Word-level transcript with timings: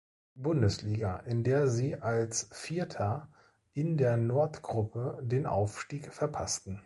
Bundesliga, 0.33 1.17
in 1.17 1.43
der 1.43 1.67
sie 1.67 1.95
als 1.95 2.49
Vierter 2.51 3.29
in 3.73 3.97
der 3.97 4.17
Nordgruppe 4.17 5.19
den 5.21 5.45
Aufstieg 5.45 6.11
verpassten. 6.11 6.79